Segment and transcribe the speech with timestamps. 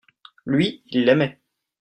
[0.45, 1.39] lui, il aimait.